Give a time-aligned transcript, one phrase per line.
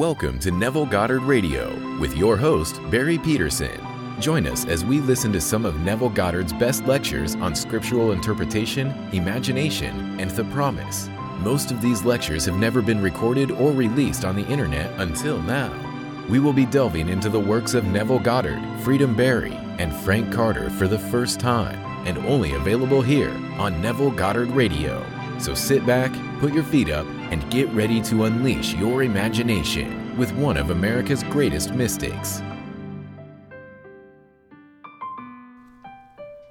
[0.00, 3.78] Welcome to Neville Goddard Radio with your host, Barry Peterson.
[4.18, 8.92] Join us as we listen to some of Neville Goddard's best lectures on scriptural interpretation,
[9.12, 11.10] imagination, and the promise.
[11.40, 15.70] Most of these lectures have never been recorded or released on the internet until now.
[16.30, 20.70] We will be delving into the works of Neville Goddard, Freedom Barry, and Frank Carter
[20.70, 21.76] for the first time,
[22.06, 25.04] and only available here on Neville Goddard Radio.
[25.38, 26.10] So sit back,
[26.40, 31.22] put your feet up, and get ready to unleash your imagination with one of America's
[31.24, 32.40] greatest mystics.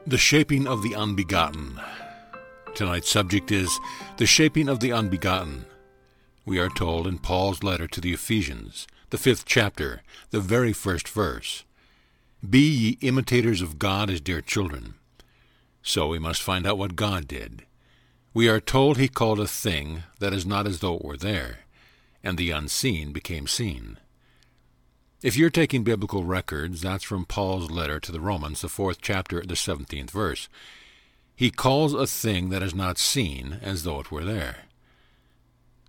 [0.06, 1.82] The Shaping of the Unbegotten.
[2.76, 3.80] Tonight's subject is
[4.18, 5.66] The Shaping of the Unbegotten.
[6.46, 11.08] We are told in Paul's letter to the Ephesians, the fifth chapter, the very first
[11.08, 11.64] verse
[12.48, 14.94] Be ye imitators of God as dear children.
[15.82, 17.64] So we must find out what God did.
[18.34, 21.60] We are told he called a thing that is not as though it were there,
[22.24, 23.98] and the unseen became seen.
[25.22, 29.42] If you're taking biblical records, that's from Paul's letter to the Romans, the fourth chapter,
[29.42, 30.48] the seventeenth verse.
[31.36, 34.66] He calls a thing that is not seen as though it were there.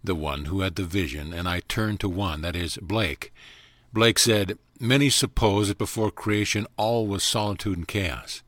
[0.02, 3.32] The one who had the vision, and I turned to one, that is, Blake.
[3.92, 8.42] Blake said, Many suppose that before creation all was solitude and chaos.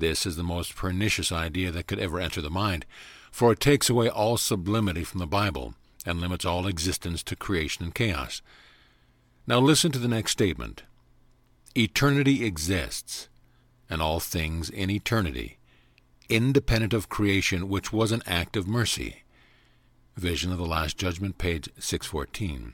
[0.00, 2.86] This is the most pernicious idea that could ever enter the mind,
[3.30, 5.74] for it takes away all sublimity from the Bible
[6.06, 8.40] and limits all existence to creation and chaos.
[9.46, 10.84] Now listen to the next statement.
[11.76, 13.28] Eternity exists,
[13.90, 15.58] and all things in eternity,
[16.30, 19.22] independent of creation, which was an act of mercy.
[20.16, 22.72] Vision of the Last Judgment, page 614.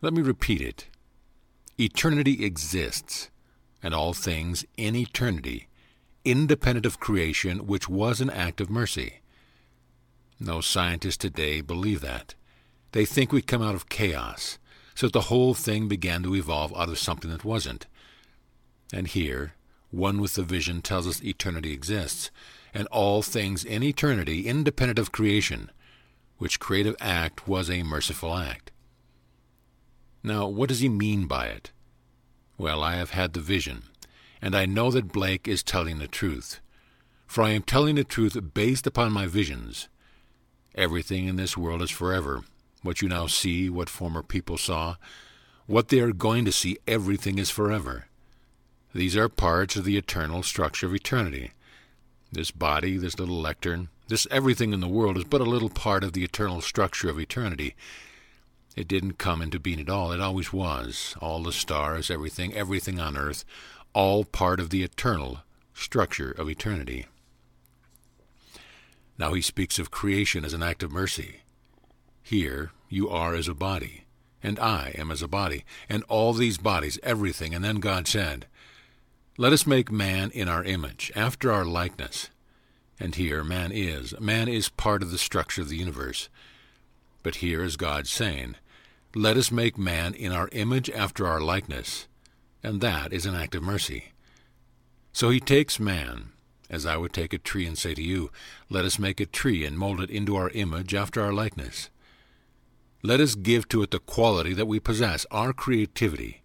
[0.00, 0.86] Let me repeat it.
[1.78, 3.28] Eternity exists,
[3.82, 5.68] and all things in eternity,
[6.24, 9.20] independent of creation, which was an act of mercy.
[10.38, 12.34] No scientists today believe that.
[12.92, 14.58] They think we come out of chaos,
[14.94, 17.86] so that the whole thing began to evolve out of something that wasn't.
[18.92, 19.54] And here,
[19.90, 22.30] one with the vision tells us eternity exists,
[22.74, 25.70] and all things in eternity, independent of creation,
[26.38, 28.72] which creative act was a merciful act.
[30.22, 31.72] Now, what does he mean by it?
[32.58, 33.84] Well, I have had the vision
[34.42, 36.60] and I know that Blake is telling the truth.
[37.26, 39.88] For I am telling the truth based upon my visions.
[40.74, 42.42] Everything in this world is forever.
[42.82, 44.96] What you now see, what former people saw,
[45.66, 48.06] what they are going to see, everything is forever.
[48.94, 51.52] These are parts of the eternal structure of eternity.
[52.32, 56.02] This body, this little lectern, this everything in the world is but a little part
[56.02, 57.74] of the eternal structure of eternity.
[58.74, 60.12] It didn't come into being at all.
[60.12, 61.14] It always was.
[61.20, 63.44] All the stars, everything, everything on earth,
[63.94, 65.40] all part of the eternal
[65.74, 67.06] structure of eternity.
[69.18, 71.42] Now he speaks of creation as an act of mercy.
[72.22, 74.04] Here you are as a body,
[74.42, 77.54] and I am as a body, and all these bodies, everything.
[77.54, 78.46] And then God said,
[79.36, 82.30] Let us make man in our image, after our likeness.
[82.98, 84.18] And here man is.
[84.20, 86.28] Man is part of the structure of the universe.
[87.22, 88.56] But here is God saying,
[89.14, 92.06] Let us make man in our image after our likeness
[92.62, 94.12] and that is an act of mercy.
[95.12, 96.32] So he takes man,
[96.70, 98.30] as I would take a tree and say to you,
[98.70, 101.90] Let us make a tree and mold it into our image after our likeness.
[103.02, 106.42] Let us give to it the quality that we possess, our creativity.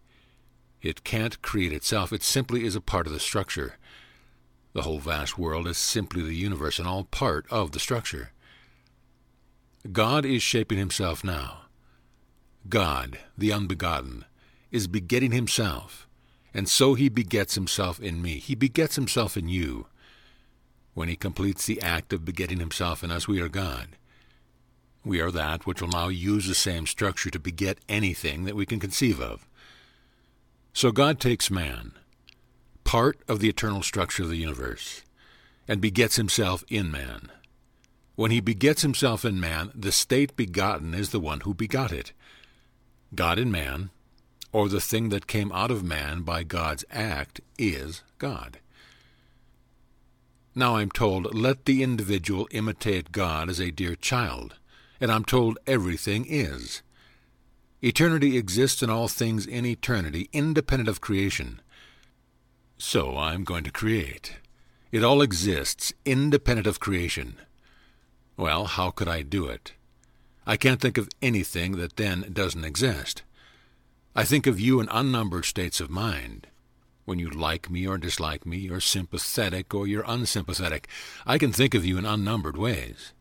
[0.82, 3.78] It can't create itself, it simply is a part of the structure.
[4.74, 8.32] The whole vast world is simply the universe and all part of the structure.
[9.92, 11.62] God is shaping himself now.
[12.68, 14.26] God, the unbegotten,
[14.72, 16.07] is begetting himself
[16.58, 18.40] and so he begets himself in me.
[18.40, 19.86] He begets himself in you.
[20.96, 23.90] When he completes the act of begetting himself in us, we are God.
[25.06, 28.66] We are that which will now use the same structure to beget anything that we
[28.66, 29.48] can conceive of.
[30.74, 31.92] So God takes man,
[32.84, 35.04] part of the eternal structure of the universe,
[35.68, 37.30] and begets himself in man.
[38.16, 42.14] When he begets himself in man, the state begotten is the one who begot it.
[43.14, 43.92] God in man,
[44.58, 48.58] or the thing that came out of man by God's act is God.
[50.56, 54.56] Now I'm told, let the individual imitate God as a dear child,
[55.00, 56.82] and I'm told everything is.
[57.84, 61.62] Eternity exists in all things in eternity, independent of creation.
[62.80, 64.38] So I'm going to create.
[64.92, 67.36] It all exists, independent of creation.
[68.36, 69.74] Well, how could I do it?
[70.48, 73.22] I can't think of anything that then doesn't exist.
[74.20, 76.48] I think of you in unnumbered states of mind.
[77.06, 80.88] When you like me or dislike me, you're sympathetic or you're unsympathetic.
[81.28, 83.14] I can think of you in unnumbered ways.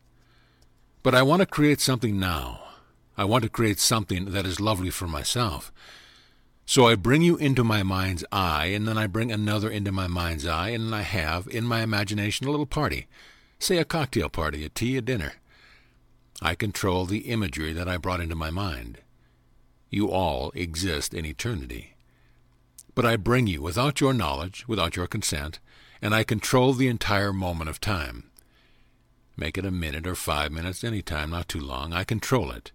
[1.03, 2.61] But I want to create something now.
[3.15, 5.71] I want to create something that is lovely for myself.
[6.65, 10.07] So I bring you into my mind's eye, and then I bring another into my
[10.07, 13.05] mind's eye, and I have, in my imagination, a little party.
[13.59, 15.33] Say a cocktail party, a tea, a dinner.
[16.41, 18.97] I control the imagery that I brought into my mind.
[19.89, 21.95] You all exist in eternity.
[22.95, 25.59] But I bring you without your knowledge, without your consent,
[26.01, 28.29] and I control the entire moment of time.
[29.35, 31.93] Make it a minute or five minutes, any time, not too long.
[31.93, 32.71] I control it.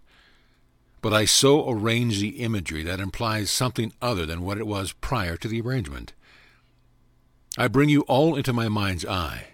[1.00, 5.37] But I so arrange the imagery that implies something other than what it was prior
[5.37, 6.12] to the arrangement.
[7.58, 9.49] I bring you all into my mind's eye,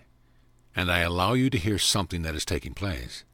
[0.77, 3.25] and I allow you to hear something that is taking place.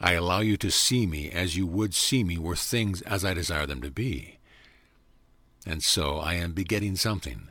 [0.00, 3.34] I allow you to see me as you would see me were things as I
[3.34, 4.38] desire them to be.
[5.64, 7.48] And so I am begetting something.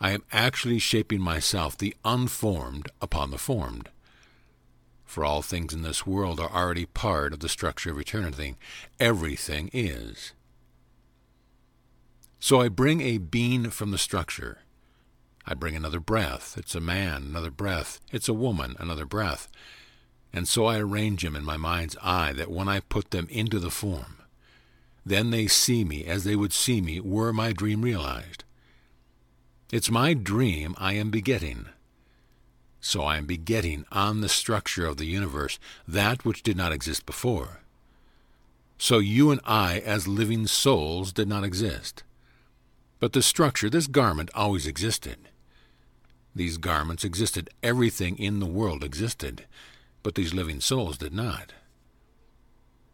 [0.00, 3.88] I am actually shaping myself, the unformed, upon the formed.
[5.04, 8.56] For all things in this world are already part of the structure of eternity.
[9.00, 10.32] Everything is.
[12.38, 14.58] So I bring a being from the structure.
[15.46, 16.56] I bring another breath.
[16.58, 18.00] It's a man, another breath.
[18.12, 19.48] It's a woman, another breath.
[20.34, 23.60] And so I arrange them in my mind's eye that when I put them into
[23.60, 24.16] the form,
[25.06, 28.42] then they see me as they would see me were my dream realized.
[29.70, 31.66] It's my dream I am begetting.
[32.80, 37.06] So I am begetting on the structure of the universe that which did not exist
[37.06, 37.60] before.
[38.76, 42.02] So you and I, as living souls, did not exist.
[42.98, 45.28] But the structure, this garment, always existed.
[46.34, 47.50] These garments existed.
[47.62, 49.44] Everything in the world existed
[50.04, 51.52] but these living souls did not.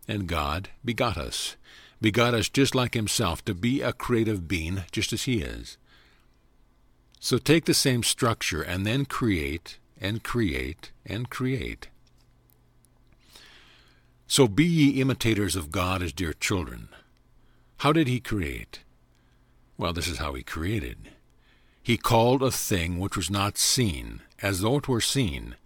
[0.08, 1.56] And God begot us,
[2.00, 5.76] begot us just like Himself, to be a creative being just as He is.
[7.18, 11.88] So take the same structure and then create and create and create.
[14.26, 16.88] So be ye imitators of God as dear children.
[17.78, 18.80] How did He create?
[19.76, 21.10] Well, this is how He created.
[21.82, 25.56] He called a thing which was not seen as though it were seen,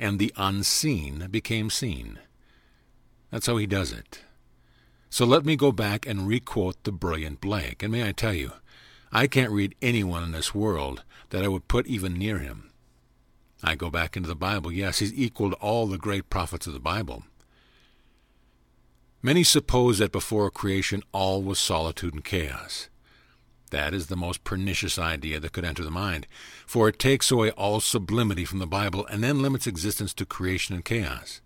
[0.00, 2.18] and the unseen became seen.
[3.30, 4.22] That's how he does it.
[5.10, 7.82] So let me go back and requote the brilliant Blake.
[7.82, 8.52] And may I tell you,
[9.12, 12.70] I can't read anyone in this world that I would put even near him.
[13.62, 14.72] I go back into the Bible.
[14.72, 17.24] Yes, he's equaled all the great prophets of the Bible.
[19.22, 22.88] Many suppose that before creation all was solitude and chaos.
[23.70, 26.26] That is the most pernicious idea that could enter the mind,
[26.66, 30.74] for it takes away all sublimity from the Bible and then limits existence to creation
[30.74, 31.40] and chaos.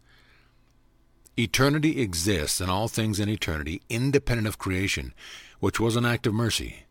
[1.36, 5.12] Eternity exists and all things in eternity, independent of creation,
[5.60, 6.84] which was an act of mercy.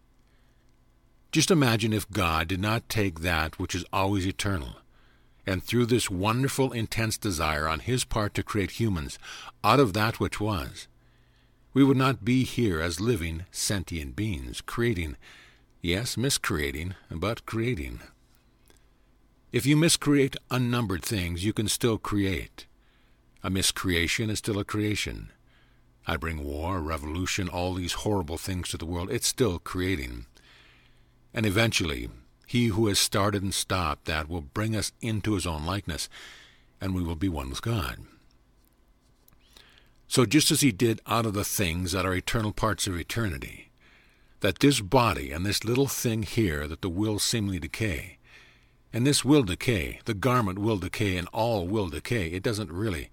[1.31, 4.75] Just imagine if God did not take that which is always eternal,
[5.47, 9.17] and through this wonderful, intense desire on his part to create humans
[9.63, 10.87] out of that which was,
[11.73, 15.17] we would not be here as living, sentient beings, creating,
[15.81, 17.99] yes, miscreating, but creating.
[19.51, 22.65] If you miscreate unnumbered things, you can still create.
[23.43, 25.31] A miscreation is still a creation.
[26.05, 29.11] I bring war, revolution, all these horrible things to the world.
[29.11, 30.25] It's still creating.
[31.33, 32.09] And eventually,
[32.45, 36.09] he who has started and stopped that will bring us into his own likeness,
[36.79, 37.97] and we will be one with God.
[40.13, 43.71] So just as he did out of the things that are eternal parts of eternity,
[44.41, 48.19] that this body and this little thing here that the will seemingly decay,
[48.93, 52.27] and this will decay, the garment will decay, and all will decay.
[52.27, 53.09] It doesn't really.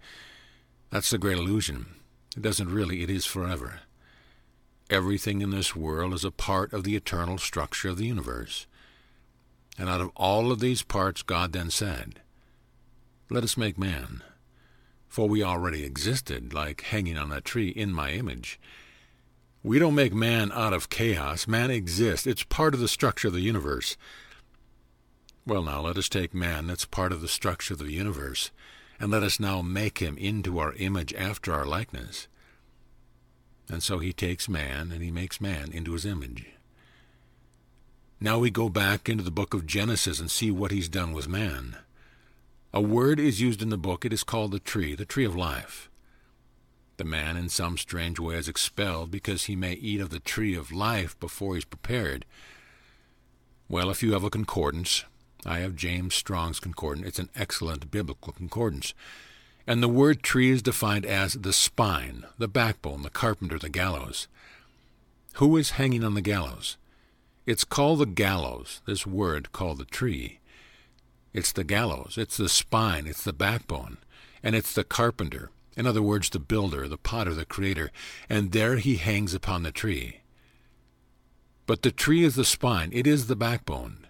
[0.91, 1.87] That's the great illusion.
[2.37, 3.03] It doesn't really.
[3.03, 3.81] It is forever.
[4.91, 8.67] Everything in this world is a part of the eternal structure of the universe.
[9.79, 12.21] And out of all of these parts, God then said,
[13.31, 14.23] Let us make man
[15.11, 18.61] for we already existed, like hanging on that tree, in my image.
[19.63, 21.49] We don't make man out of chaos.
[21.49, 22.29] Man exists.
[22.29, 23.97] It's part of the structure of the universe.
[25.45, 28.53] Well, now, let us take man that's part of the structure of the universe,
[29.01, 32.29] and let us now make him into our image after our likeness.
[33.69, 36.47] And so he takes man, and he makes man into his image.
[38.21, 41.27] Now we go back into the book of Genesis and see what he's done with
[41.27, 41.79] man.
[42.73, 44.05] A word is used in the book.
[44.05, 45.91] It is called the tree, the tree of life.
[46.99, 50.55] The man, in some strange way, is expelled because he may eat of the tree
[50.55, 52.25] of life before he is prepared.
[53.69, 55.05] Well, if you have a concordance,
[55.45, 57.09] I have James Strong's concordance.
[57.09, 58.95] It's an excellent biblical concordance.
[59.67, 64.29] And the word tree is defined as the spine, the backbone, the carpenter, the gallows.
[65.35, 66.77] Who is hanging on the gallows?
[67.47, 70.40] It's called the gallows, this word called the tree.
[71.33, 73.99] It's the gallows, it's the spine, it's the backbone,
[74.43, 75.51] and it's the carpenter.
[75.77, 77.91] In other words, the builder, the potter, the creator,
[78.29, 80.21] and there he hangs upon the tree.
[81.67, 84.07] But the tree is the spine, it is the backbone.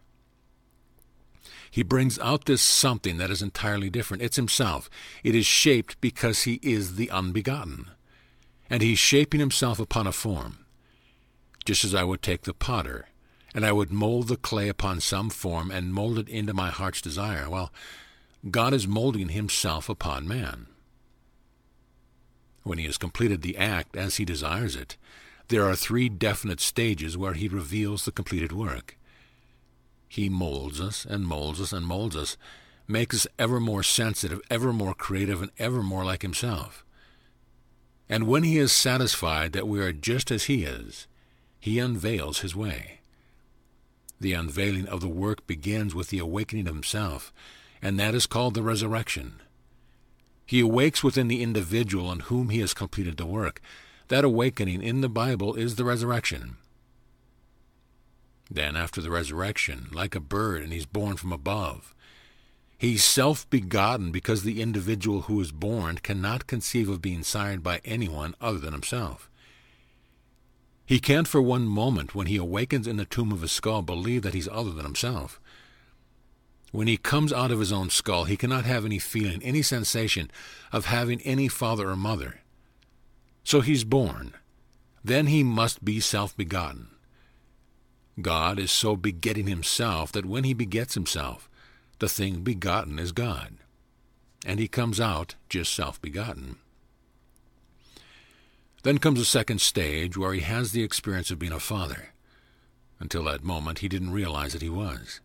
[1.70, 4.22] He brings out this something that is entirely different.
[4.22, 4.90] It's himself.
[5.22, 7.90] It is shaped because he is the unbegotten.
[8.68, 10.64] And he's shaping himself upon a form.
[11.64, 13.09] Just as I would take the potter,
[13.54, 17.00] and I would mold the clay upon some form and mold it into my heart's
[17.00, 17.48] desire.
[17.48, 17.72] Well,
[18.50, 20.66] God is molding himself upon man.
[22.62, 24.96] When he has completed the act as he desires it,
[25.48, 28.96] there are three definite stages where he reveals the completed work.
[30.08, 32.36] He molds us and molds us and molds us,
[32.86, 36.84] makes us ever more sensitive, ever more creative, and ever more like himself.
[38.08, 41.06] And when he is satisfied that we are just as he is,
[41.60, 42.99] he unveils his way.
[44.20, 47.32] The unveiling of the work begins with the awakening of himself,
[47.80, 49.40] and that is called the resurrection.
[50.44, 53.62] He awakes within the individual on whom he has completed the work.
[54.08, 56.56] That awakening in the Bible is the resurrection.
[58.50, 61.94] Then, after the resurrection, like a bird, and he's born from above.
[62.76, 67.80] He's self begotten because the individual who is born cannot conceive of being sired by
[67.84, 69.29] anyone other than himself.
[70.90, 74.22] He can't for one moment, when he awakens in the tomb of his skull, believe
[74.22, 75.40] that he's other than himself.
[76.72, 80.32] When he comes out of his own skull, he cannot have any feeling, any sensation
[80.72, 82.40] of having any father or mother.
[83.44, 84.34] So he's born.
[85.04, 86.88] Then he must be self begotten.
[88.20, 91.48] God is so begetting himself that when he begets himself,
[92.00, 93.58] the thing begotten is God.
[94.44, 96.56] And he comes out just self begotten.
[98.82, 102.10] Then comes a second stage where he has the experience of being a father.
[102.98, 105.20] Until that moment, he didn't realize that he was.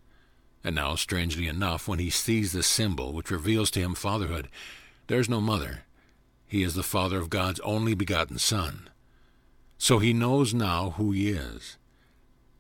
[0.64, 4.50] And now, strangely enough, when he sees the symbol which reveals to him fatherhood,
[5.08, 5.84] there's no mother.
[6.48, 8.90] He is the father of God's only begotten Son.
[9.78, 11.78] So he knows now who he is.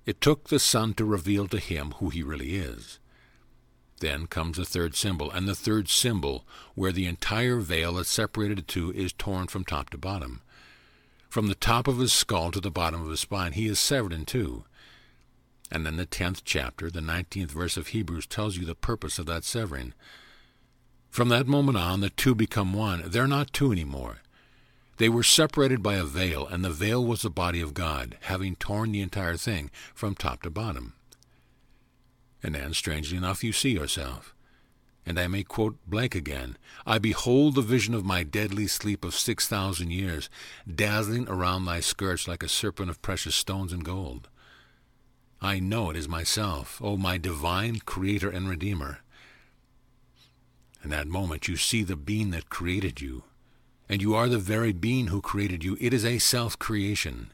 [0.05, 2.99] It took the Son to reveal to him who he really is.
[4.01, 8.57] Then comes the third symbol, and the third symbol, where the entire veil that separated
[8.59, 10.41] the two is torn from top to bottom.
[11.35, 14.13] From the top of his skull to the bottom of his spine, he is severed
[14.13, 14.63] in two.
[15.69, 19.25] And then the tenth chapter, the nineteenth verse of Hebrews, tells you the purpose of
[19.25, 19.93] that severing.
[21.09, 23.03] From that moment on, the two become one.
[23.05, 24.19] They're not two anymore.
[24.95, 28.55] They were separated by a veil, and the veil was the body of God, having
[28.55, 30.93] torn the entire thing from top to bottom.
[32.41, 34.33] And then, strangely enough, you see yourself.
[35.05, 39.47] And I may quote again I behold the vision of my deadly sleep of six
[39.47, 40.29] thousand years,
[40.73, 44.29] dazzling around thy skirts like a serpent of precious stones and gold.
[45.41, 48.99] I know it is myself, O my divine Creator and Redeemer.
[50.83, 53.23] In that moment you see the being that created you,
[53.87, 55.77] and you are the very being who created you.
[55.79, 57.31] It is a self creation.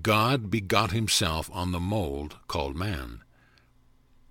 [0.00, 3.20] God begot himself on the mold called man.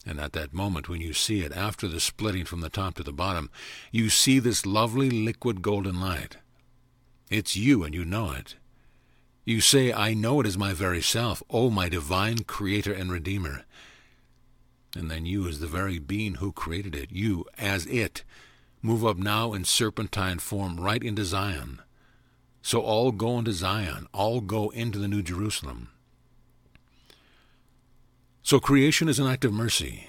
[0.06, 3.04] And at that moment, when you see it, after the splitting from the top to
[3.04, 3.52] the bottom,
[3.92, 6.38] you see this lovely liquid golden light.
[7.30, 8.56] It's you, and you know it.
[9.46, 13.64] You say, I know it is my very self, O my divine Creator and Redeemer.
[14.96, 18.24] And then you, as the very being who created it, you, as it,
[18.82, 21.80] move up now in serpentine form right into Zion.
[22.62, 25.90] So all go into Zion, all go into the New Jerusalem.
[28.52, 30.08] So creation is an act of mercy.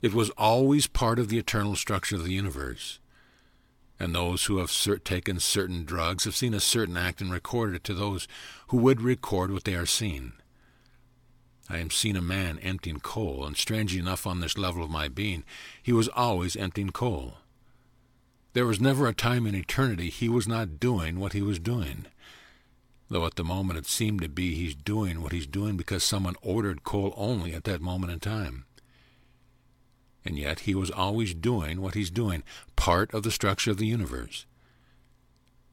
[0.00, 3.00] It was always part of the eternal structure of the universe.
[4.00, 7.76] And those who have cert- taken certain drugs have seen a certain act and recorded
[7.76, 8.26] it to those
[8.68, 10.32] who would record what they are seeing.
[11.68, 15.08] I am seen a man emptying coal, and strangely enough, on this level of my
[15.08, 15.44] being,
[15.82, 17.34] he was always emptying coal.
[18.54, 22.06] There was never a time in eternity he was not doing what he was doing.
[23.08, 26.36] Though at the moment it seemed to be he's doing what he's doing because someone
[26.42, 28.64] ordered coal only at that moment in time.
[30.24, 32.42] And yet he was always doing what he's doing,
[32.76, 34.46] part of the structure of the universe.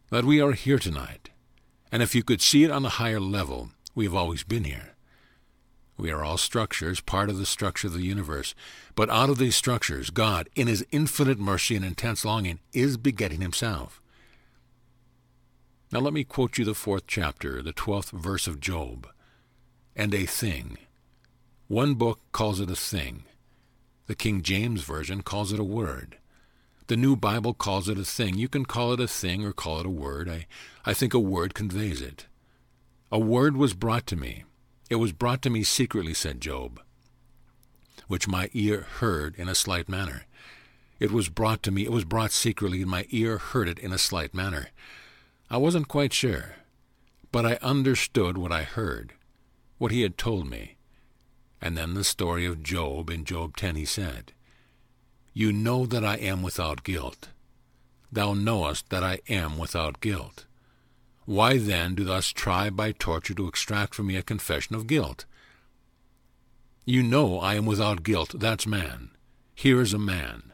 [0.09, 1.29] That we are here tonight,
[1.89, 4.95] and if you could see it on a higher level, we have always been here.
[5.97, 8.55] We are all structures, part of the structure of the universe.
[8.95, 13.41] But out of these structures, God, in his infinite mercy and intense longing, is begetting
[13.41, 14.00] himself.
[15.91, 19.07] Now let me quote you the fourth chapter, the twelfth verse of Job.
[19.93, 20.77] And a thing.
[21.67, 23.23] One book calls it a thing.
[24.07, 26.17] The King James Version calls it a word.
[26.87, 28.37] The New Bible calls it a thing.
[28.37, 30.29] You can call it a thing or call it a word.
[30.29, 30.47] I,
[30.85, 32.25] I think a word conveys it.
[33.11, 34.45] A word was brought to me.
[34.89, 36.81] It was brought to me secretly, said Job,
[38.07, 40.23] which my ear heard in a slight manner.
[40.99, 43.91] It was brought to me, it was brought secretly, and my ear heard it in
[43.91, 44.67] a slight manner.
[45.51, 46.55] I wasn't quite sure,
[47.29, 49.11] but I understood what I heard,
[49.79, 50.77] what he had told me.
[51.61, 54.31] And then the story of Job in Job 10 he said,
[55.33, 57.27] You know that I am without guilt.
[58.09, 60.45] Thou knowest that I am without guilt.
[61.25, 65.25] Why then do thou try by torture to extract from me a confession of guilt?
[66.85, 69.11] You know I am without guilt, that's man.
[69.53, 70.53] Here is a man.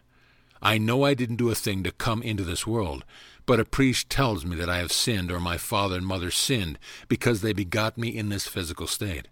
[0.59, 3.05] I know I didn't do a thing to come into this world,
[3.47, 6.77] but a priest tells me that I have sinned or my father and mother sinned
[7.07, 9.29] because they begot me in this physical state.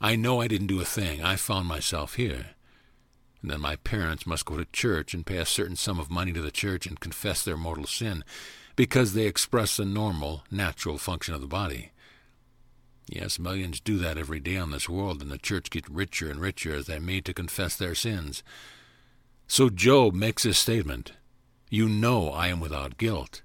[0.00, 1.22] I know I didn't do a thing.
[1.22, 2.50] I found myself here.
[3.42, 6.32] And then my parents must go to church and pay a certain sum of money
[6.32, 8.24] to the church and confess their mortal sin
[8.76, 11.90] because they express the normal, natural function of the body.
[13.08, 16.40] Yes, millions do that every day on this world, and the church gets richer and
[16.40, 18.44] richer as they're made to confess their sins.
[19.48, 21.12] So Job makes this statement
[21.70, 23.42] You know I am without guilt.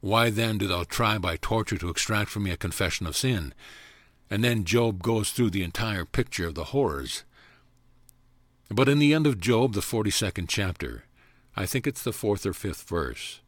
[0.00, 3.54] Why then do thou try by torture to extract from me a confession of sin?
[4.28, 7.24] And then Job goes through the entire picture of the horrors.
[8.68, 11.04] But in the end of Job, the 42nd chapter,
[11.56, 13.40] I think it's the fourth or fifth verse,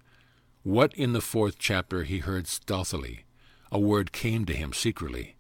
[0.63, 3.25] what in the fourth chapter he heard stealthily,
[3.73, 5.37] a word came to him secretly,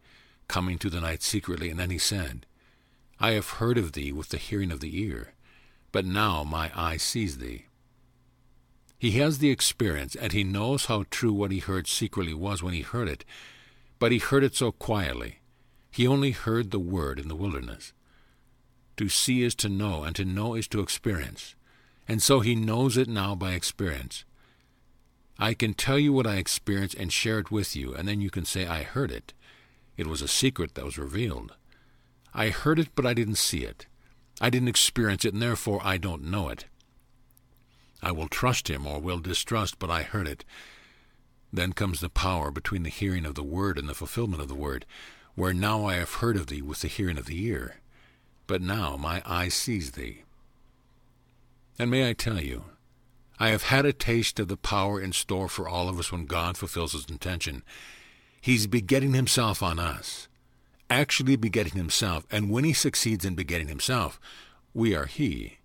[0.48, 2.46] coming to the night secretly, and then he said,
[3.20, 5.34] I have heard of thee with the hearing of the ear,
[5.92, 7.66] but now my eye sees thee.
[8.98, 12.74] He has the experience, and he knows how true what he heard secretly was when
[12.74, 13.24] he heard it,
[13.98, 15.40] but he heard it so quietly.
[15.90, 17.92] He only heard the word in the wilderness.
[18.96, 21.54] To see is to know, and to know is to experience.
[22.08, 24.24] And so he knows it now by experience.
[25.38, 28.30] I can tell you what I experienced and share it with you, and then you
[28.30, 29.34] can say, I heard it.
[29.98, 31.54] It was a secret that was revealed.
[32.32, 33.86] I heard it, but I didn't see it.
[34.40, 36.64] I didn't experience it, and therefore I don't know it.
[38.02, 40.44] I will trust him or will distrust, but I heard it.
[41.52, 44.54] Then comes the power between the hearing of the word and the fulfillment of the
[44.54, 44.84] word,
[45.34, 47.76] where now I have heard of thee with the hearing of the ear,
[48.46, 50.22] but now my eye sees thee.
[51.78, 52.64] And may I tell you,
[53.38, 56.24] I have had a taste of the power in store for all of us when
[56.24, 57.62] God fulfills his intention.
[58.40, 60.28] He's begetting himself on us,
[60.88, 64.18] actually begetting himself, and when he succeeds in begetting himself,
[64.72, 65.58] we are he.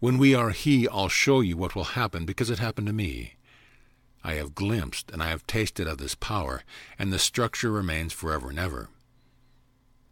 [0.00, 3.34] When we are he, I'll show you what will happen because it happened to me.
[4.24, 6.62] I have glimpsed and I have tasted of this power,
[6.98, 8.88] and the structure remains forever and ever.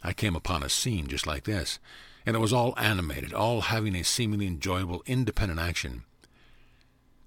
[0.02, 1.78] I came upon a scene just like this,
[2.26, 6.04] and it was all animated, all having a seemingly enjoyable, independent action.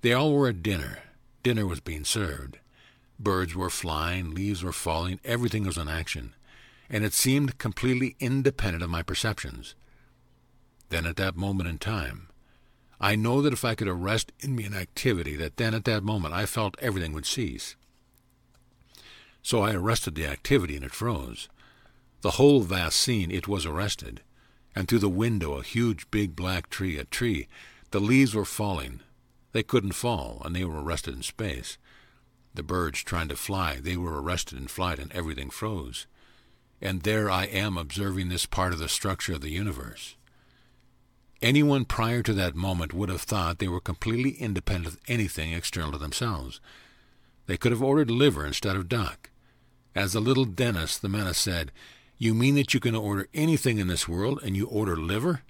[0.01, 0.99] They all were at dinner.
[1.41, 2.59] Dinner was being served.
[3.19, 6.35] Birds were flying, leaves were falling, everything was in action,
[6.89, 9.73] and it seemed completely independent of my perceptions.
[10.89, 12.27] Then at that moment in time,
[13.03, 16.03] I know that if I could arrest in me an activity, that then at that
[16.03, 17.75] moment I felt everything would cease.
[19.41, 21.49] So I arrested the activity and it froze.
[22.21, 24.21] The whole vast scene, it was arrested.
[24.75, 27.47] And through the window, a huge big black tree, a tree,
[27.89, 28.99] the leaves were falling.
[29.51, 31.79] They couldn't fall, and they were arrested in space.
[32.53, 36.05] The birds trying to fly, they were arrested in flight, and everything froze.
[36.79, 40.15] And there I am observing this part of the structure of the universe.
[41.41, 45.91] Anyone prior to that moment would have thought they were completely independent of anything external
[45.93, 46.61] to themselves.
[47.47, 49.31] They could have ordered liver instead of duck.
[49.95, 51.71] As the little Dennis, the menace said,
[52.19, 55.41] You mean that you can order anything in this world and you order liver?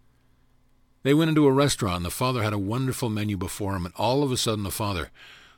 [1.03, 3.93] They went into a restaurant and the father had a wonderful menu before him, and
[3.97, 5.09] all of a sudden the father,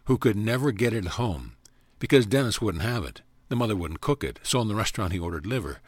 [0.06, 1.56] who could never get it home,
[2.00, 5.20] because Dennis wouldn't have it, the mother wouldn't cook it, so in the restaurant he
[5.20, 5.80] ordered liver.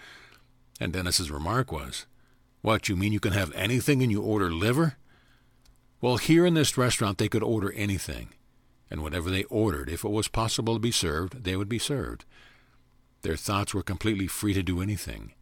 [0.80, 2.06] And Dennis's remark was,
[2.66, 4.96] what, you mean you can have anything and you order liver?
[6.02, 8.30] Well, here in this restaurant they could order anything,
[8.90, 12.26] and whatever they ordered, if it was possible to be served, they would be served.
[13.22, 15.34] Their thoughts were completely free to do anything,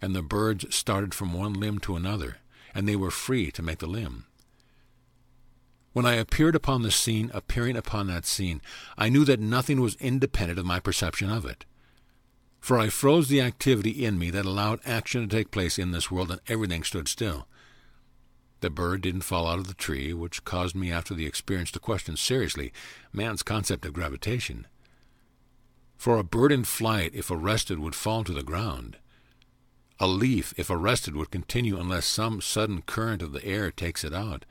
[0.00, 2.38] and the birds started from one limb to another,
[2.74, 4.24] and they were free to make the limb.
[5.92, 8.62] When I appeared upon the scene, appearing upon that scene,
[8.96, 11.66] I knew that nothing was independent of my perception of it
[12.62, 16.12] for I froze the activity in me that allowed action to take place in this
[16.12, 17.48] world, and everything stood still.
[18.60, 21.80] The bird didn't fall out of the tree, which caused me after the experience to
[21.80, 22.72] question seriously
[23.12, 24.68] man's concept of gravitation.
[25.98, 28.96] For a bird in flight, if arrested, would fall to the ground.
[29.98, 34.14] A leaf, if arrested, would continue unless some sudden current of the air takes it
[34.14, 34.44] out.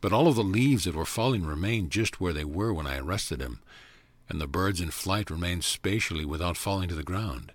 [0.00, 2.98] But all of the leaves that were falling remained just where they were when I
[2.98, 3.60] arrested him,
[4.28, 7.52] and the birds in flight remained spatially without falling to the ground.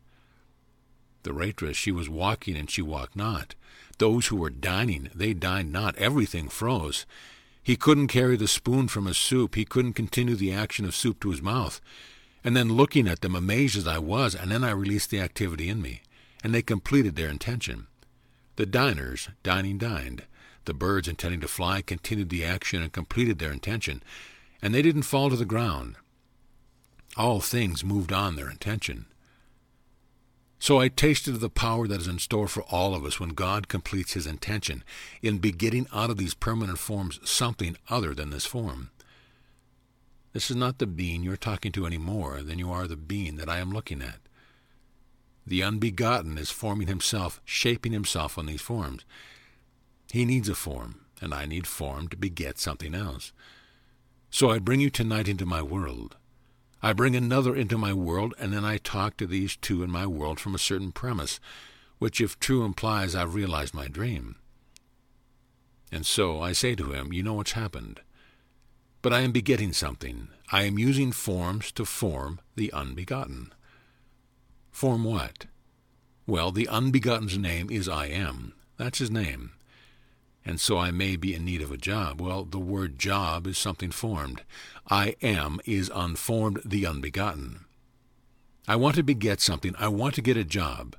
[1.23, 3.55] The waitress, she was walking and she walked not.
[3.97, 5.95] Those who were dining, they dined not.
[5.97, 7.05] Everything froze.
[7.61, 9.55] He couldn't carry the spoon from his soup.
[9.55, 11.79] He couldn't continue the action of soup to his mouth.
[12.43, 15.69] And then looking at them, amazed as I was, and then I released the activity
[15.69, 16.01] in me,
[16.43, 17.85] and they completed their intention.
[18.55, 20.23] The diners, dining, dined.
[20.65, 24.01] The birds intending to fly continued the action and completed their intention,
[24.61, 25.95] and they didn't fall to the ground.
[27.17, 29.05] All things moved on their intention.
[30.59, 33.29] So I tasted of the power that is in store for all of us when
[33.29, 34.83] God completes his intention
[35.21, 38.91] in begetting out of these permanent forms something other than this form.
[40.33, 43.37] This is not the being you're talking to any more than you are the being
[43.37, 44.19] that I am looking at.
[45.45, 49.03] The unbegotten is forming himself, shaping himself on these forms.
[50.13, 53.33] He needs a form, and I need form to beget something else.
[54.29, 56.17] So I bring you tonight into my world.
[56.83, 60.07] I bring another into my world, and then I talk to these two in my
[60.07, 61.39] world from a certain premise,
[61.99, 64.37] which, if true, implies I've realized my dream.
[65.91, 68.01] And so I say to him, You know what's happened.
[69.01, 70.29] But I am begetting something.
[70.51, 73.53] I am using forms to form the unbegotten.
[74.71, 75.45] Form what?
[76.25, 78.53] Well, the unbegotten's name is I am.
[78.77, 79.51] That's his name
[80.45, 82.19] and so I may be in need of a job.
[82.19, 84.43] Well, the word job is something formed.
[84.89, 87.65] I am is unformed, the unbegotten.
[88.67, 89.75] I want to beget something.
[89.77, 90.95] I want to get a job.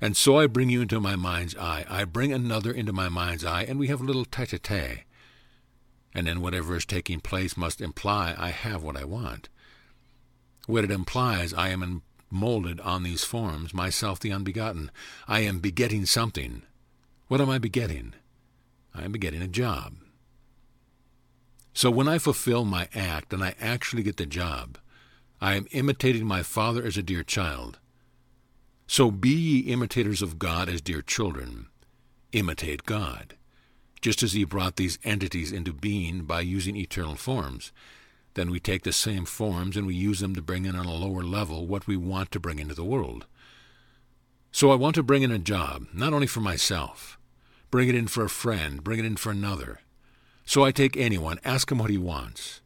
[0.00, 1.84] And so I bring you into my mind's eye.
[1.88, 5.00] I bring another into my mind's eye, and we have a little tete-a-tete.
[6.14, 9.48] And then whatever is taking place must imply I have what I want.
[10.66, 14.90] What it implies, I am molded on these forms, myself the unbegotten.
[15.28, 16.62] I am begetting something.
[17.28, 18.14] What am I begetting?
[18.94, 19.94] I am getting a job.
[21.72, 24.78] So when I fulfill my act and I actually get the job,
[25.40, 27.78] I am imitating my Father as a dear child.
[28.86, 31.68] So be ye imitators of God as dear children.
[32.32, 33.36] Imitate God,
[34.00, 37.72] just as he brought these entities into being by using eternal forms.
[38.34, 40.92] Then we take the same forms and we use them to bring in on a
[40.92, 43.26] lower level what we want to bring into the world.
[44.52, 47.16] So I want to bring in a job, not only for myself,
[47.70, 48.82] Bring it in for a friend.
[48.82, 49.80] Bring it in for another.
[50.44, 52.60] So I take anyone, ask him what he wants.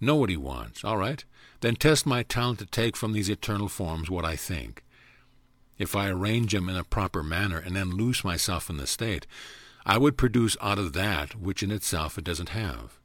[0.00, 1.24] Know what he wants, all right?
[1.60, 4.84] Then test my talent to take from these eternal forms what I think.
[5.78, 9.26] If I arrange them in a proper manner and then loose myself in the state,
[9.86, 12.98] I would produce out of that which in itself it doesn't have.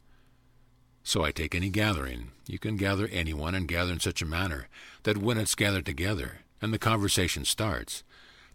[1.04, 2.32] So I take any gathering.
[2.46, 4.68] You can gather anyone and gather in such a manner
[5.04, 8.04] that when it's gathered together and the conversation starts,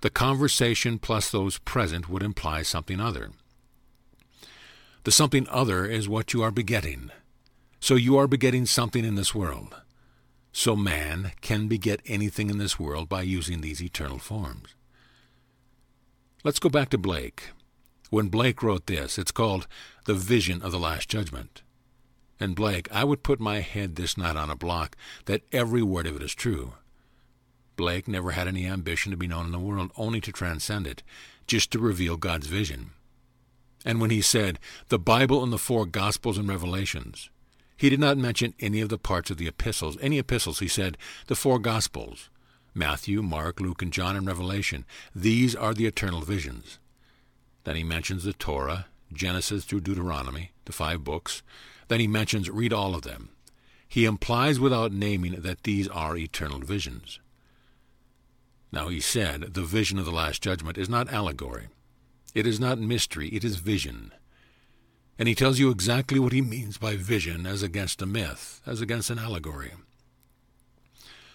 [0.05, 3.31] the conversation plus those present would imply something other.
[5.05, 7.11] The something other is what you are begetting.
[7.81, 9.77] So you are begetting something in this world.
[10.53, 14.75] So man can beget anything in this world by using these eternal forms.
[16.45, 17.53] Let's go back to Blake.
[18.11, 19.67] When Blake wrote this, it's called
[20.05, 21.62] The Vision of the Last Judgment.
[22.38, 26.07] And Blake, I would put my head this night on a block that every word
[26.07, 26.75] of it is true.
[27.77, 31.03] Blake never had any ambition to be known in the world, only to transcend it,
[31.47, 32.91] just to reveal God's vision.
[33.85, 34.59] And when he said,
[34.89, 37.31] the Bible and the four Gospels and Revelations,
[37.77, 39.99] he did not mention any of the parts of the epistles.
[40.01, 42.31] Any epistles, he said, the four Gospels
[42.77, 44.85] Matthew, Mark, Luke, and John, and Revelation.
[45.15, 46.79] These are the eternal visions.
[47.63, 51.43] Then he mentions the Torah, Genesis through Deuteronomy, the five books.
[51.87, 53.31] Then he mentions, read all of them.
[53.87, 57.21] He implies without naming that these are eternal visions.
[58.75, 61.69] Now he said, the vision of the Last Judgment is not allegory.
[62.35, 64.13] It is not mystery, it is vision.
[65.17, 68.81] And he tells you exactly what he means by vision as against a myth, as
[68.81, 69.75] against an allegory.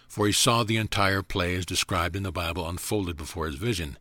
[0.10, 3.98] For he saw the entire play as described in the Bible unfolded before his vision,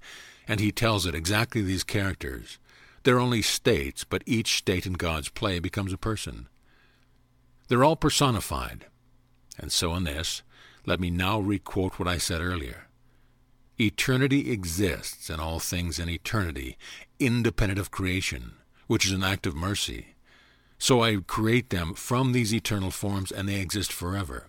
[0.49, 2.59] and he tells it exactly these characters.
[3.05, 6.49] They're only states, but each state in God's play becomes a person.
[7.69, 8.87] They're all personified.
[9.57, 10.43] And so in this,
[10.85, 12.88] let me now requote what I said earlier.
[13.81, 16.77] Eternity exists and all things in eternity,
[17.21, 18.55] independent of creation,
[18.89, 20.17] which is an act of mercy.
[20.79, 24.47] So I create them from these eternal forms and they exist forever.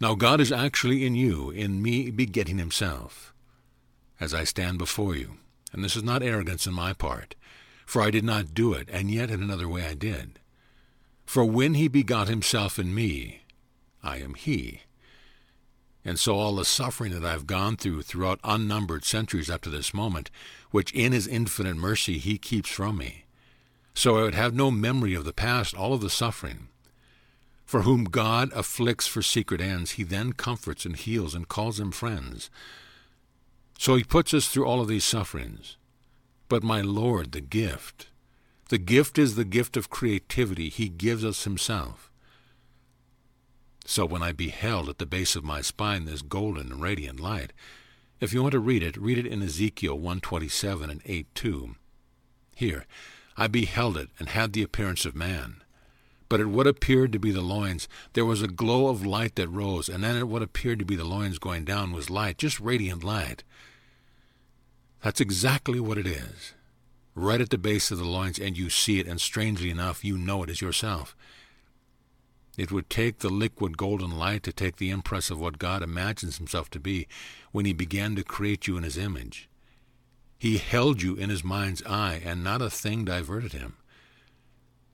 [0.00, 3.32] Now God is actually in you, in me begetting himself,
[4.20, 5.38] as I stand before you.
[5.72, 7.34] And this is not arrogance on my part,
[7.86, 10.38] for I did not do it, and yet in another way I did.
[11.24, 13.42] For when he begot himself in me,
[14.02, 14.82] I am he.
[16.04, 19.94] And so all the suffering that I've gone through throughout unnumbered centuries up to this
[19.94, 20.30] moment,
[20.70, 23.24] which in his infinite mercy he keeps from me.
[23.94, 26.68] So I would have no memory of the past, all of the suffering.
[27.64, 31.92] For whom God afflicts for secret ends, he then comforts and heals and calls them
[31.92, 32.50] friends.
[33.78, 35.76] So he puts us through all of these sufferings.
[36.48, 38.08] But my Lord, the gift,
[38.68, 40.68] the gift is the gift of creativity.
[40.68, 42.11] He gives us himself.
[43.84, 47.52] So when I beheld at the base of my spine this golden radiant light,
[48.20, 51.74] if you want to read it, read it in Ezekiel 127 and 8 2.
[52.54, 52.86] Here,
[53.36, 55.62] I beheld it and had the appearance of man.
[56.28, 59.48] But at what appeared to be the loins, there was a glow of light that
[59.48, 62.60] rose, and then at what appeared to be the loins going down was light, just
[62.60, 63.44] radiant light.
[65.02, 66.54] That's exactly what it is.
[67.14, 70.16] Right at the base of the loins, and you see it, and strangely enough, you
[70.16, 71.14] know it as yourself.
[72.56, 76.36] It would take the liquid golden light to take the impress of what God imagines
[76.36, 77.08] himself to be
[77.50, 79.48] when he began to create you in his image.
[80.38, 83.76] He held you in his mind's eye, and not a thing diverted him.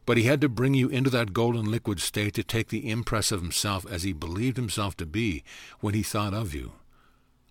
[0.06, 3.32] But he had to bring you into that golden liquid state to take the impress
[3.32, 5.42] of himself as he believed himself to be
[5.80, 6.72] when he thought of you,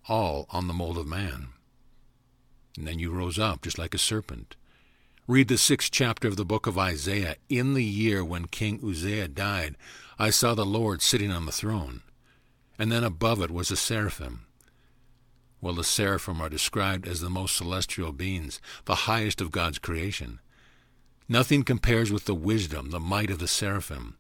[0.08, 1.50] all on the mold of man.
[2.78, 4.56] And then you rose up just like a serpent.
[5.30, 7.36] Read the sixth chapter of the book of Isaiah.
[7.50, 9.76] In the year when King Uzziah died,
[10.18, 12.02] I saw the Lord sitting on the throne,
[12.80, 14.46] and then above it was a seraphim.
[15.60, 20.40] Well, the seraphim are described as the most celestial beings, the highest of God's creation.
[21.28, 24.16] Nothing compares with the wisdom, the might of the seraphim.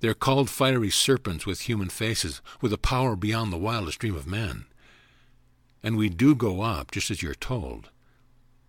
[0.00, 4.26] They're called fiery serpents with human faces, with a power beyond the wildest dream of
[4.26, 4.64] man.
[5.84, 7.90] And we do go up, just as you're told.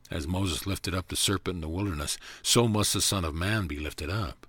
[0.09, 3.67] As Moses lifted up the serpent in the wilderness, so must the Son of Man
[3.67, 4.47] be lifted up.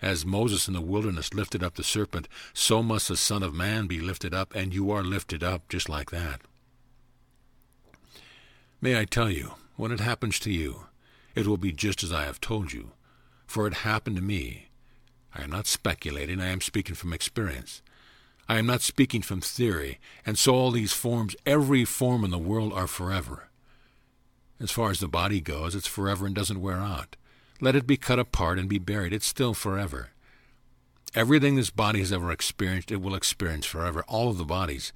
[0.00, 3.86] As Moses in the wilderness lifted up the serpent, so must the Son of Man
[3.86, 6.40] be lifted up, and you are lifted up just like that.
[8.80, 10.86] May I tell you, when it happens to you,
[11.34, 12.92] it will be just as I have told you,
[13.46, 14.68] for it happened to me.
[15.34, 17.82] I am not speculating, I am speaking from experience.
[18.48, 22.38] I am not speaking from theory, and so all these forms, every form in the
[22.38, 23.48] world, are forever.
[24.58, 27.16] As far as the body goes, it's forever and doesn't wear out.
[27.60, 29.12] Let it be cut apart and be buried.
[29.12, 30.10] It's still forever.
[31.14, 34.92] Everything this body has ever experienced, it will experience forever, all of the bodies.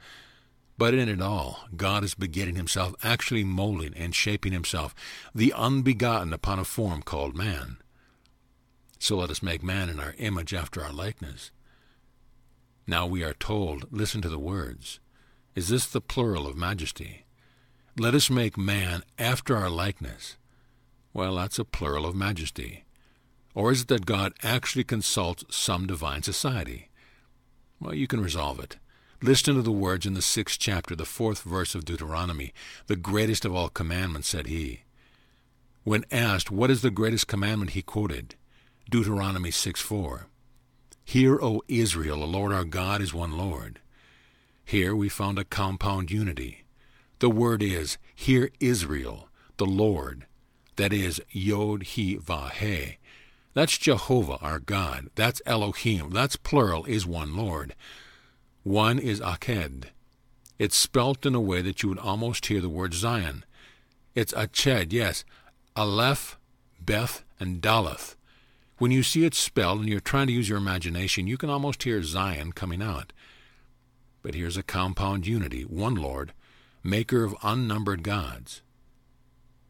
[0.76, 4.94] But in it all, God is begetting himself, actually molding and shaping himself,
[5.34, 7.78] the unbegotten upon a form called man.
[8.98, 11.50] So let us make man in our image after our likeness.
[12.86, 15.00] Now we are told, listen to the words.
[15.54, 17.24] Is this the plural of majesty?
[17.98, 20.36] Let us make man after our likeness.
[21.12, 22.84] Well, that's a plural of majesty.
[23.54, 26.88] Or is it that God actually consults some divine society?
[27.80, 28.76] Well, you can resolve it.
[29.22, 32.52] Listen to the words in the sixth chapter, the fourth verse of Deuteronomy.
[32.86, 34.80] The greatest of all commandments, said he.
[35.82, 38.36] When asked what is the greatest commandment, he quoted
[38.88, 40.26] Deuteronomy 6 4.
[41.04, 43.80] Hear, O Israel, the Lord our God is one Lord.
[44.64, 46.62] Here we found a compound unity.
[47.20, 49.28] The word is, Hear Israel,
[49.58, 50.26] the Lord.
[50.76, 52.96] That is Yod He Vau He.
[53.52, 55.10] That's Jehovah, our God.
[55.16, 56.10] That's Elohim.
[56.10, 57.74] That's plural, is one Lord.
[58.62, 59.84] One is Echad.
[60.58, 63.44] It's spelt in a way that you would almost hear the word Zion.
[64.14, 65.24] It's Echad, yes.
[65.76, 66.38] Aleph,
[66.80, 68.16] Beth, and Daleth.
[68.78, 71.82] When you see it spelled and you're trying to use your imagination, you can almost
[71.82, 73.12] hear Zion coming out.
[74.22, 76.32] But here's a compound unity, one Lord,
[76.82, 78.62] maker of unnumbered gods.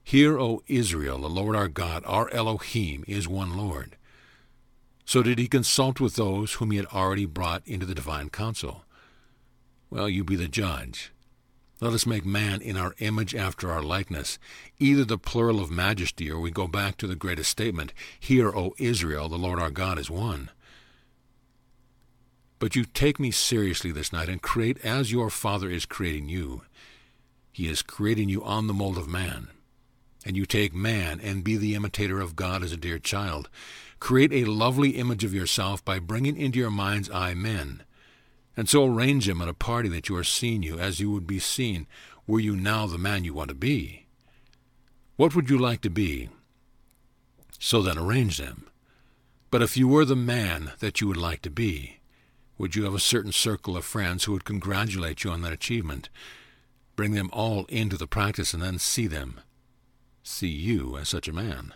[0.02, 3.96] Hear, O Israel, the Lord our God, our Elohim, is one Lord.
[5.04, 8.84] So did he consult with those whom he had already brought into the divine council.
[9.90, 11.12] Well, you be the judge.
[11.80, 14.38] Let us make man in our image after our likeness,
[14.78, 18.74] either the plural of majesty, or we go back to the greatest statement, Hear, O
[18.78, 20.50] Israel, the Lord our God is one.
[22.58, 26.62] But you take me seriously this night and create as your Father is creating you.
[27.60, 29.48] He is creating you on the mold of man.
[30.24, 33.50] And you take man and be the imitator of God as a dear child.
[33.98, 37.82] Create a lovely image of yourself by bringing into your mind's eye men.
[38.56, 41.26] And so arrange them at a party that you are seeing you as you would
[41.26, 41.86] be seen
[42.26, 44.06] were you now the man you want to be.
[45.16, 46.30] What would you like to be?
[47.58, 48.70] So then arrange them.
[49.50, 51.98] But if you were the man that you would like to be,
[52.56, 56.08] would you have a certain circle of friends who would congratulate you on that achievement?
[57.00, 59.40] Bring them all into the practice and then see them.
[60.22, 61.72] See you as such a man.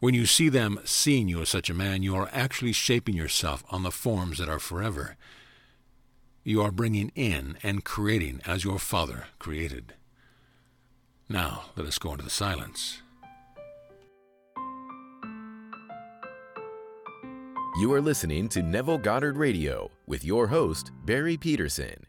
[0.00, 3.62] When you see them seeing you as such a man, you are actually shaping yourself
[3.70, 5.14] on the forms that are forever.
[6.42, 9.94] You are bringing in and creating as your Father created.
[11.28, 13.00] Now, let us go into the silence.
[17.78, 22.06] You are listening to Neville Goddard Radio with your host, Barry Peterson.